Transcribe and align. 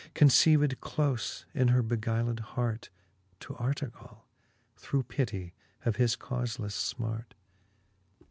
Conceived 0.15 0.81
clofe 0.81 1.45
in 1.53 1.67
her 1.67 1.83
beguiled 1.83 2.39
hart, 2.39 2.89
To 3.41 3.53
Artegally 3.59 4.21
through 4.75 5.03
pittie 5.03 5.53
of 5.85 5.97
his 5.97 6.15
cauleleffe 6.15 6.95
fmart. 6.95 7.33